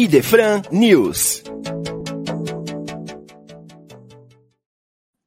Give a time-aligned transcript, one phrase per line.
[0.00, 1.42] Idefran News.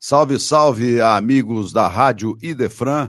[0.00, 3.08] Salve, salve, amigos da Rádio Idefran.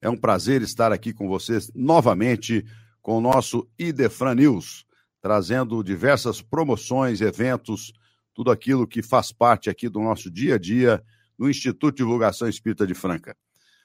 [0.00, 2.64] É um prazer estar aqui com vocês novamente
[3.02, 4.86] com o nosso Idefran News,
[5.20, 7.92] trazendo diversas promoções, eventos,
[8.32, 11.04] tudo aquilo que faz parte aqui do nosso dia a dia
[11.38, 13.36] no Instituto de Divulgação Espírita de Franca.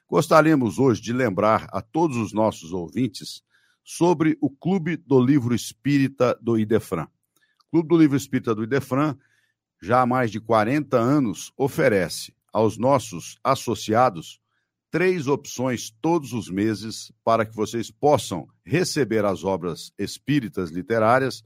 [0.08, 3.44] Gostaríamos hoje de lembrar a todos os nossos ouvintes
[3.94, 7.08] sobre o Clube do Livro Espírita do Idefran.
[7.66, 9.18] O Clube do Livro Espírita do Idefran,
[9.82, 14.40] já há mais de 40 anos, oferece aos nossos associados
[14.90, 21.44] três opções todos os meses para que vocês possam receber as obras espíritas literárias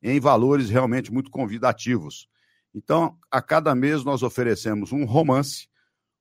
[0.00, 2.28] em valores realmente muito convidativos.
[2.72, 5.66] Então, a cada mês nós oferecemos um romance,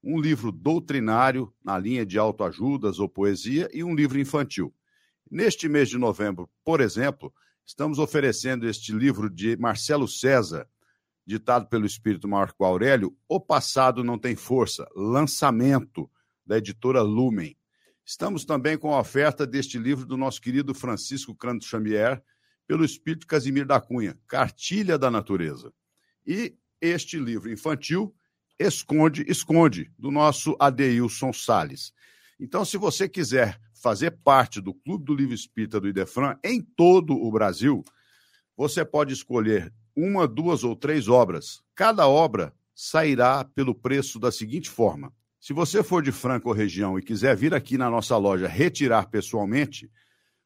[0.04, 4.74] um livro doutrinário na linha de autoajudas ou poesia e um livro infantil.
[5.30, 7.34] Neste mês de novembro, por exemplo,
[7.66, 10.68] estamos oferecendo este livro de Marcelo César,
[11.26, 16.10] ditado pelo espírito Marco Aurélio, O Passado Não Tem Força, lançamento
[16.46, 17.58] da editora Lumen.
[18.06, 22.24] Estamos também com a oferta deste livro do nosso querido Francisco Canto Xamier,
[22.66, 25.74] pelo espírito Casimir da Cunha, Cartilha da Natureza.
[26.26, 28.16] E este livro infantil,
[28.58, 31.92] Esconde, Esconde, do nosso Adeilson Sales.
[32.40, 37.14] Então, se você quiser fazer parte do Clube do Livro Espírita do Idefran em todo
[37.14, 37.84] o Brasil,
[38.56, 41.62] você pode escolher uma, duas ou três obras.
[41.76, 46.98] Cada obra sairá pelo preço da seguinte forma: se você for de Franca ou região
[46.98, 49.90] e quiser vir aqui na nossa loja retirar pessoalmente,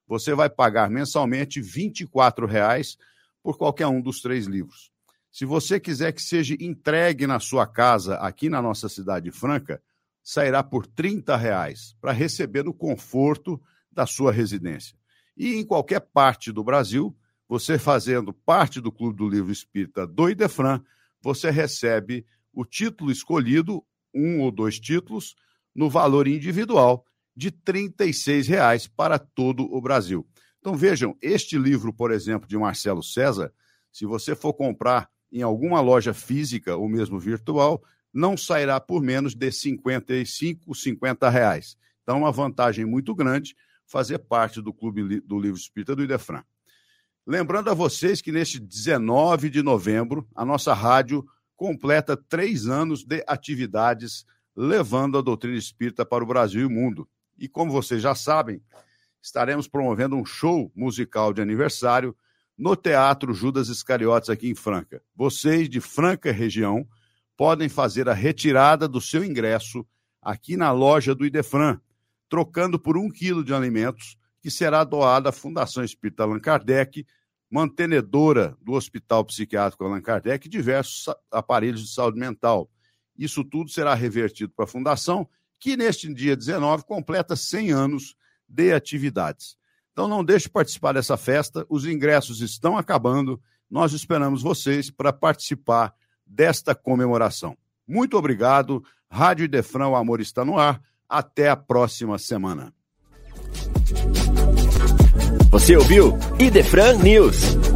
[0.08, 2.98] você vai pagar mensalmente 24 reais
[3.42, 4.92] por qualquer um dos três livros.
[5.32, 9.82] Se você quiser que seja entregue na sua casa, aqui na nossa cidade de Franca,
[10.24, 14.96] sairá por 30 reais para receber no conforto da sua residência.
[15.36, 17.16] E em qualquer parte do Brasil,
[17.48, 20.82] você fazendo parte do Clube do Livro Espírita do Idefran,
[21.22, 25.36] você recebe o título escolhido, um ou dois títulos,
[25.74, 30.28] no valor individual de R$ reais para todo o Brasil.
[30.60, 33.52] Então vejam, este livro, por exemplo, de Marcelo César,
[33.92, 37.82] se você for comprar em alguma loja física ou mesmo virtual,
[38.14, 41.78] não sairá por menos de 55, 50 reais.
[42.04, 43.56] Então, uma vantagem muito grande
[43.86, 46.44] fazer parte do Clube do Livro Espírita do Idefran.
[47.26, 53.24] Lembrando a vocês que neste 19 de novembro, a nossa rádio completa três anos de
[53.28, 57.08] atividades levando a doutrina espírita para o Brasil e o mundo.
[57.38, 58.62] E como vocês já sabem,
[59.22, 62.16] estaremos promovendo um show musical de aniversário
[62.58, 65.02] no Teatro Judas Iscariotes aqui em Franca.
[65.16, 66.88] Vocês de Franca região
[67.42, 69.84] podem fazer a retirada do seu ingresso
[70.22, 71.82] aqui na loja do Idefran,
[72.30, 77.04] trocando por um quilo de alimentos que será doado à Fundação Espírita Allan Kardec,
[77.50, 82.70] mantenedora do Hospital Psiquiátrico Allan Kardec e diversos aparelhos de saúde mental.
[83.18, 85.28] Isso tudo será revertido para a Fundação,
[85.60, 88.16] que neste dia 19 completa 100 anos
[88.48, 89.58] de atividades.
[89.94, 95.12] Então não deixe de participar dessa festa, os ingressos estão acabando, nós esperamos vocês para
[95.12, 95.92] participar
[96.32, 97.58] desta comemoração.
[97.88, 98.84] Muito obrigado.
[99.10, 100.82] Rádio Idefran, o amor está no ar.
[101.08, 102.74] Até a próxima semana.
[105.52, 107.71] Você ouviu Idefran News.